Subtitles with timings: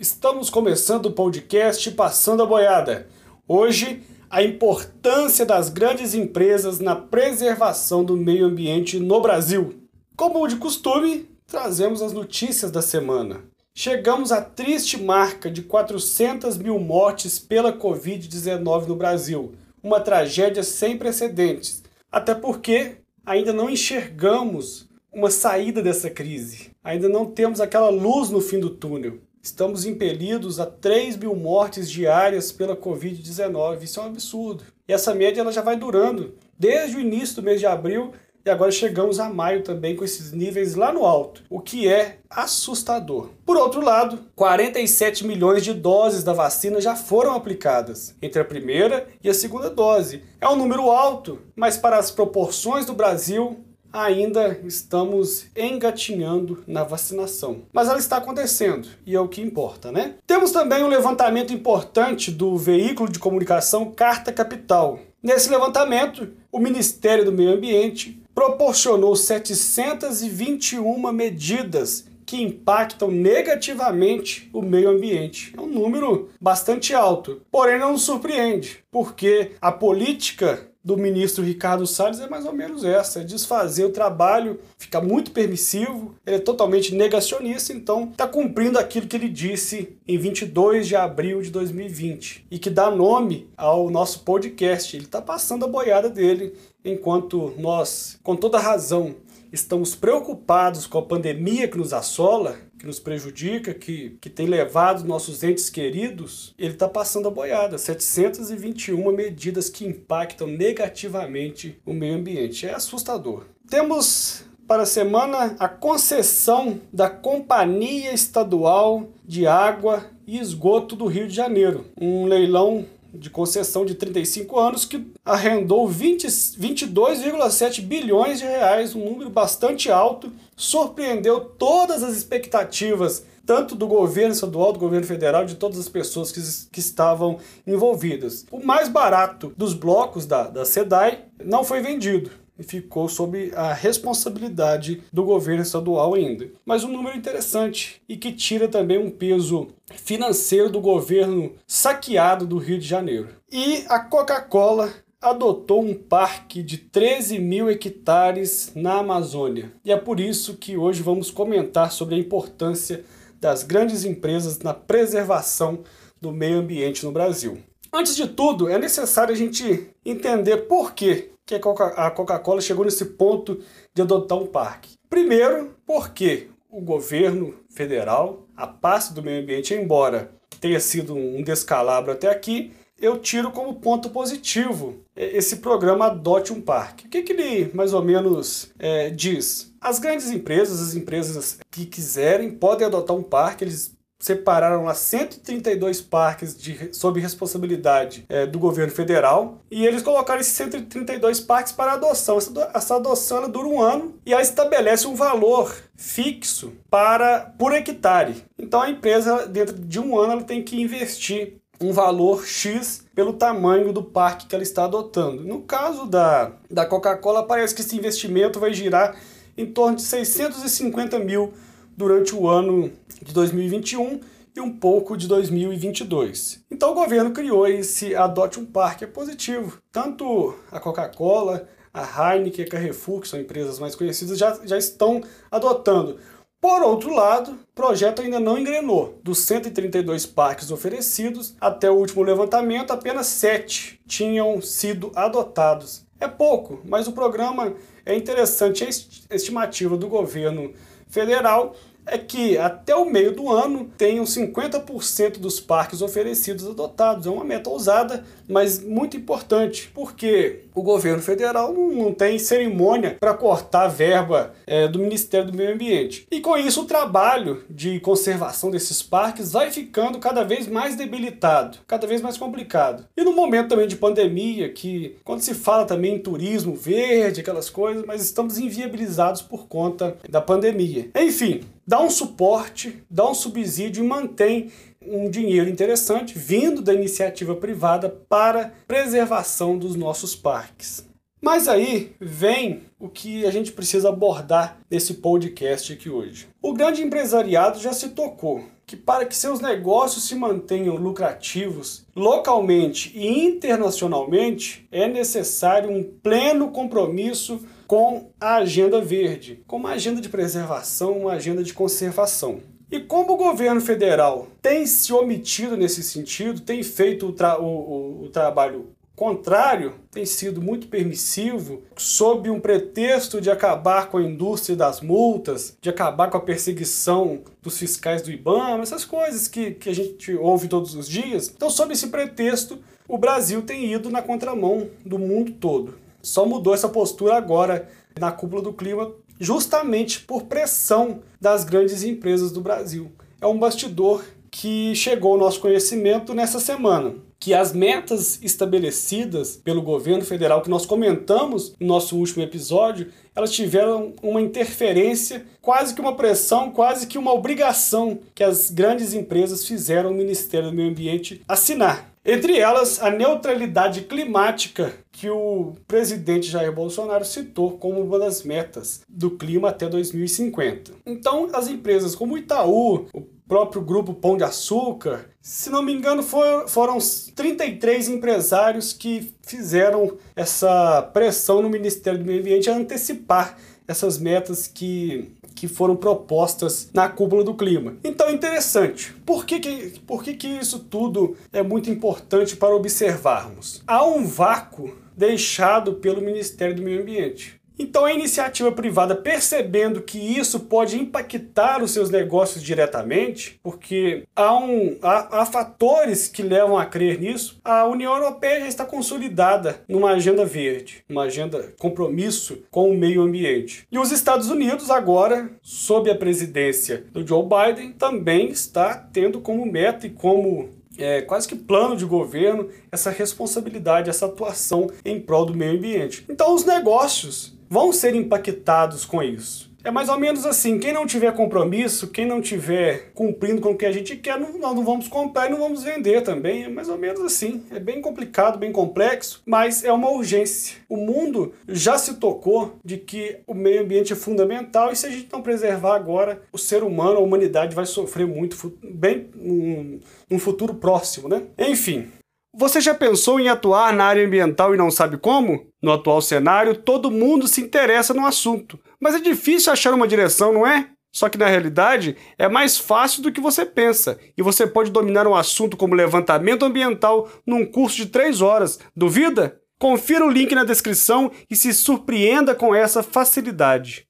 [0.00, 3.06] Estamos começando o podcast Passando a Boiada.
[3.46, 9.74] Hoje, a importância das grandes empresas na preservação do meio ambiente no Brasil.
[10.16, 13.44] Como de costume, trazemos as notícias da semana.
[13.74, 20.96] Chegamos à triste marca de 400 mil mortes pela Covid-19 no Brasil, uma tragédia sem
[20.96, 28.30] precedentes, até porque ainda não enxergamos uma saída dessa crise, ainda não temos aquela luz
[28.30, 29.18] no fim do túnel.
[29.42, 33.82] Estamos impelidos a 3 mil mortes diárias pela Covid-19.
[33.82, 34.64] Isso é um absurdo.
[34.86, 38.12] E essa média ela já vai durando desde o início do mês de abril
[38.44, 42.18] e agora chegamos a maio também com esses níveis lá no alto, o que é
[42.28, 43.30] assustador.
[43.44, 49.08] Por outro lado, 47 milhões de doses da vacina já foram aplicadas entre a primeira
[49.22, 50.22] e a segunda dose.
[50.40, 53.58] É um número alto, mas para as proporções do Brasil,
[53.92, 57.62] ainda estamos engatinhando na vacinação.
[57.72, 60.14] Mas ela está acontecendo e é o que importa, né?
[60.26, 64.98] Temos também um levantamento importante do veículo de comunicação Carta Capital.
[65.22, 74.90] Nesse levantamento, o Ministério do Meio Ambiente proporcionou 721 medidas que impactam negativamente o meio
[74.90, 75.52] ambiente.
[75.58, 81.86] É um número bastante alto, porém não nos surpreende, porque a política do ministro Ricardo
[81.86, 86.40] Salles é mais ou menos essa: é desfazer o trabalho, fica muito permissivo, ele é
[86.40, 92.46] totalmente negacionista, então está cumprindo aquilo que ele disse em 22 de abril de 2020
[92.50, 94.96] e que dá nome ao nosso podcast.
[94.96, 99.14] Ele está passando a boiada dele, enquanto nós, com toda razão,
[99.52, 105.06] estamos preocupados com a pandemia que nos assola, que nos prejudica, que, que tem levado
[105.06, 107.76] nossos entes queridos, ele está passando a boiada.
[107.76, 112.66] 721 medidas que impactam negativamente o meio ambiente.
[112.66, 113.44] É assustador.
[113.68, 121.28] Temos para a semana a concessão da Companhia Estadual de Água e Esgoto do Rio
[121.28, 121.84] de Janeiro.
[122.00, 129.30] Um leilão de concessão de 35 anos que arrendou 22,7 bilhões de reais, um número
[129.30, 135.76] bastante alto, surpreendeu todas as expectativas tanto do governo estadual, do governo federal, de todas
[135.76, 136.40] as pessoas que,
[136.70, 138.46] que estavam envolvidas.
[138.48, 143.72] O mais barato dos blocos da, da SEDAI não foi vendido e ficou sob a
[143.72, 146.48] responsabilidade do governo estadual ainda.
[146.64, 152.58] Mas um número interessante e que tira também um peso financeiro do governo saqueado do
[152.58, 153.28] Rio de Janeiro.
[153.50, 159.72] E a Coca-Cola adotou um parque de 13 mil hectares na Amazônia.
[159.84, 163.04] E é por isso que hoje vamos comentar sobre a importância
[163.40, 165.80] das grandes empresas na preservação
[166.20, 167.58] do meio ambiente no Brasil.
[167.92, 173.04] Antes de tudo, é necessário a gente entender por que que a Coca-Cola chegou nesse
[173.04, 173.60] ponto
[173.94, 174.94] de adotar um parque.
[175.08, 182.12] Primeiro, porque o governo federal, a pasta do meio ambiente, embora tenha sido um descalabro
[182.12, 187.06] até aqui, eu tiro como ponto positivo esse programa Adote um Parque.
[187.06, 189.72] O que, que ele mais ou menos é, diz?
[189.80, 196.02] As grandes empresas, as empresas que quiserem, podem adotar um parque, eles separaram lá 132
[196.02, 201.94] parques de, sob responsabilidade é, do governo federal e eles colocaram esses 132 parques para
[201.94, 202.36] adoção.
[202.36, 207.72] Essa, essa adoção ela dura um ano e aí estabelece um valor fixo para por
[207.72, 208.44] hectare.
[208.58, 213.32] Então a empresa, dentro de um ano, ela tem que investir um valor X pelo
[213.32, 215.42] tamanho do parque que ela está adotando.
[215.42, 219.16] No caso da, da Coca-Cola, parece que esse investimento vai girar
[219.56, 221.54] em torno de 650 mil
[222.00, 222.90] durante o ano
[223.20, 224.20] de 2021
[224.56, 226.64] e um pouco de 2022.
[226.70, 229.78] Então o governo criou esse Adote um Parque, é positivo.
[229.92, 235.22] Tanto a Coca-Cola, a Heineken, a Carrefour, que são empresas mais conhecidas, já, já estão
[235.50, 236.16] adotando.
[236.58, 239.18] Por outro lado, o projeto ainda não engrenou.
[239.22, 246.06] Dos 132 parques oferecidos, até o último levantamento, apenas 7 tinham sido adotados.
[246.18, 247.74] É pouco, mas o programa
[248.06, 248.84] é interessante.
[249.30, 250.72] A estimativa do governo
[251.10, 251.74] federal
[252.06, 257.26] é que até o meio do ano tenham 50% dos parques oferecidos adotados.
[257.26, 263.34] É uma meta ousada, mas muito importante, porque o governo federal não tem cerimônia para
[263.34, 266.26] cortar a verba é, do Ministério do Meio Ambiente.
[266.30, 271.78] E com isso, o trabalho de conservação desses parques vai ficando cada vez mais debilitado,
[271.86, 273.04] cada vez mais complicado.
[273.16, 277.70] E no momento também de pandemia, que quando se fala também em turismo verde, aquelas
[277.70, 281.10] coisas, mas estamos inviabilizados por conta da pandemia.
[281.14, 284.70] Enfim, dá um suporte, dá um subsídio e mantém
[285.04, 291.04] um dinheiro interessante vindo da iniciativa privada para preservação dos nossos parques.
[291.42, 296.46] Mas aí vem o que a gente precisa abordar nesse podcast aqui hoje.
[296.62, 303.10] O grande empresariado já se tocou que para que seus negócios se mantenham lucrativos localmente
[303.16, 307.60] e internacionalmente é necessário um pleno compromisso
[307.90, 312.60] com a agenda verde, com uma agenda de preservação, uma agenda de conservação.
[312.88, 317.64] E como o governo federal tem se omitido nesse sentido, tem feito o, tra o,
[317.64, 324.22] o, o trabalho contrário, tem sido muito permissivo, sob um pretexto de acabar com a
[324.22, 329.72] indústria das multas, de acabar com a perseguição dos fiscais do IBAMA, essas coisas que,
[329.72, 331.52] que a gente ouve todos os dias.
[331.52, 332.78] Então, sob esse pretexto,
[333.08, 335.98] o Brasil tem ido na contramão do mundo todo.
[336.22, 337.88] Só mudou essa postura agora
[338.18, 343.12] na cúpula do clima, justamente por pressão das grandes empresas do Brasil.
[343.40, 349.80] É um bastidor que chegou ao nosso conhecimento nessa semana que as metas estabelecidas pelo
[349.80, 356.02] governo federal que nós comentamos no nosso último episódio, elas tiveram uma interferência, quase que
[356.02, 360.90] uma pressão, quase que uma obrigação que as grandes empresas fizeram o Ministério do Meio
[360.90, 362.10] Ambiente assinar.
[362.22, 369.02] Entre elas, a neutralidade climática, que o presidente Jair Bolsonaro citou como uma das metas
[369.06, 370.92] do clima até 2050.
[371.04, 375.26] Então, as empresas como o Itaú, o próprio grupo Pão de Açúcar.
[375.42, 376.96] Se não me engano, foram, foram
[377.34, 384.66] 33 empresários que fizeram essa pressão no Ministério do Meio Ambiente a antecipar essas metas
[384.66, 387.96] que, que foram propostas na cúpula do clima.
[388.02, 389.12] Então é interessante.
[389.26, 393.82] Por que, que, por que, que isso tudo é muito importante para observarmos?
[393.86, 397.60] Há um vácuo deixado pelo Ministério do Meio Ambiente.
[397.78, 404.54] Então a iniciativa privada, percebendo que isso pode impactar os seus negócios diretamente, porque há,
[404.54, 409.80] um, há, há, fatores que levam a crer nisso, a União Europeia já está consolidada
[409.88, 413.86] numa agenda verde, uma agenda compromisso com o meio ambiente.
[413.90, 419.64] E os Estados Unidos agora, sob a presidência do Joe Biden, também está tendo como
[419.64, 425.46] meta e como é, quase que plano de governo essa responsabilidade, essa atuação em prol
[425.46, 426.24] do meio ambiente.
[426.28, 429.69] Então os negócios vão ser impactados com isso.
[429.82, 433.76] É mais ou menos assim, quem não tiver compromisso, quem não tiver cumprindo com o
[433.76, 436.64] que a gente quer, não, nós não vamos comprar e não vamos vender também.
[436.64, 437.64] É mais ou menos assim.
[437.70, 440.76] É bem complicado, bem complexo, mas é uma urgência.
[440.88, 445.10] O mundo já se tocou de que o meio ambiente é fundamental e se a
[445.10, 449.98] gente não preservar agora, o ser humano, a humanidade vai sofrer muito, bem num,
[450.28, 451.42] num futuro próximo, né?
[451.58, 452.10] Enfim,
[452.52, 455.66] você já pensou em atuar na área ambiental e não sabe como?
[455.82, 460.52] No atual cenário, todo mundo se interessa no assunto, mas é difícil achar uma direção,
[460.52, 460.90] não é?
[461.12, 465.26] Só que na realidade é mais fácil do que você pensa, e você pode dominar
[465.26, 468.78] um assunto como levantamento ambiental num curso de 3 horas.
[468.94, 469.58] Duvida?
[469.78, 474.06] Confira o link na descrição e se surpreenda com essa facilidade.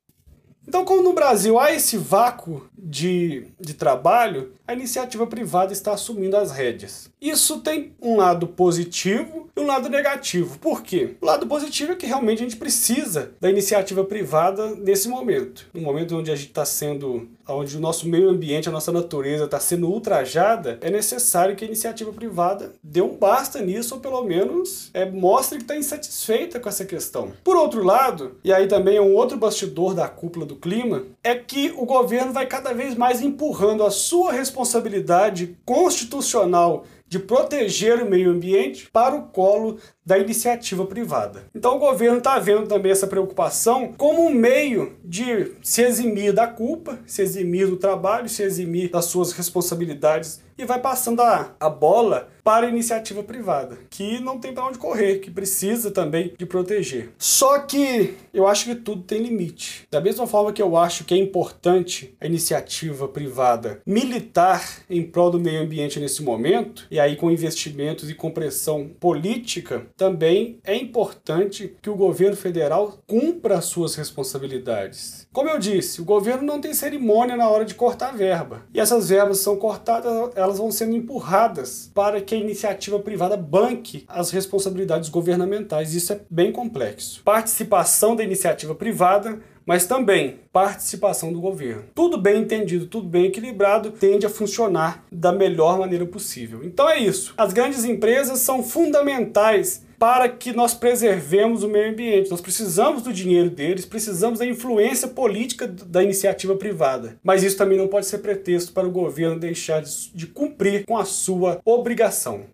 [0.70, 6.36] Então, como no Brasil há esse vácuo de, de trabalho, a iniciativa privada está assumindo
[6.36, 7.10] as rédeas.
[7.20, 10.60] Isso tem um lado positivo e um lado negativo.
[10.60, 11.16] Por quê?
[11.20, 15.66] O lado positivo é que realmente a gente precisa da iniciativa privada nesse momento.
[15.74, 19.46] No momento onde a gente está sendo, onde o nosso meio ambiente, a nossa natureza
[19.46, 24.22] está sendo ultrajada, é necessário que a iniciativa privada dê um basta nisso, ou pelo
[24.22, 27.32] menos é, mostre que está insatisfeita com essa questão.
[27.42, 31.34] Por outro lado, e aí também é um outro bastidor da cúpula do clima, é
[31.34, 38.08] que o governo vai cada vez mais empurrando a sua responsabilidade constitucional de proteger o
[38.08, 41.44] meio ambiente para o colo da iniciativa privada.
[41.54, 46.46] Então o governo está vendo também essa preocupação como um meio de se eximir da
[46.46, 51.70] culpa, se eximir do trabalho, se eximir das suas responsabilidades e vai passando a, a
[51.70, 56.44] bola para a iniciativa privada, que não tem para onde correr, que precisa também de
[56.44, 57.10] proteger.
[57.18, 59.86] Só que eu acho que tudo tem limite.
[59.90, 65.30] Da mesma forma que eu acho que é importante a iniciativa privada militar em prol
[65.30, 70.76] do meio ambiente nesse momento, e aí com investimentos e com pressão política, também é
[70.76, 75.26] importante que o governo federal cumpra as suas responsabilidades.
[75.32, 78.62] Como eu disse, o governo não tem cerimônia na hora de cortar verba.
[78.74, 84.04] E essas verbas são cortadas, elas vão sendo empurradas para que a iniciativa privada banque
[84.08, 85.94] as responsabilidades governamentais.
[85.94, 87.22] Isso é bem complexo.
[87.24, 91.84] Participação da iniciativa privada mas também participação do governo.
[91.94, 96.64] Tudo bem entendido, tudo bem equilibrado, tende a funcionar da melhor maneira possível.
[96.64, 97.32] Então é isso.
[97.36, 102.32] As grandes empresas são fundamentais para que nós preservemos o meio ambiente.
[102.32, 107.20] Nós precisamos do dinheiro deles, precisamos da influência política da iniciativa privada.
[107.22, 111.04] Mas isso também não pode ser pretexto para o governo deixar de cumprir com a
[111.04, 112.46] sua obrigação.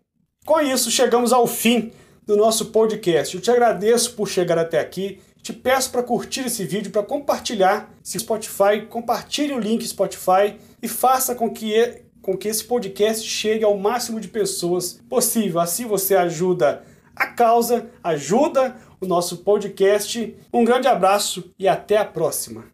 [0.44, 1.92] Com isso, chegamos ao fim
[2.26, 3.34] do nosso podcast.
[3.34, 5.18] Eu te agradeço por chegar até aqui.
[5.46, 10.88] Te peço para curtir esse vídeo, para compartilhar se Spotify, compartilhe o link Spotify e
[10.88, 15.60] faça com que com que esse podcast chegue ao máximo de pessoas possível.
[15.60, 16.82] Assim você ajuda
[17.14, 20.36] a causa, ajuda o nosso podcast.
[20.52, 22.64] Um grande abraço e até a próxima.